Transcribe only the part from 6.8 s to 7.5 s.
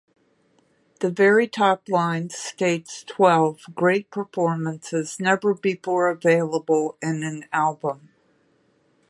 in an